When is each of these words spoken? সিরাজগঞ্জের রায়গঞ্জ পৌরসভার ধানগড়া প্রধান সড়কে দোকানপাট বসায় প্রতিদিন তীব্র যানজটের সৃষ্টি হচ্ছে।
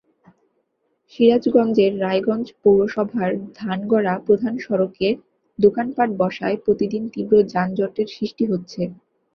সিরাজগঞ্জের 1.13 1.91
রায়গঞ্জ 2.01 2.47
পৌরসভার 2.61 3.29
ধানগড়া 3.55 4.13
প্রধান 4.25 4.53
সড়কে 4.59 5.07
দোকানপাট 5.59 6.09
বসায় 6.19 6.57
প্রতিদিন 6.65 7.03
তীব্র 7.13 7.33
যানজটের 7.53 8.07
সৃষ্টি 8.15 8.43
হচ্ছে। 8.51 8.81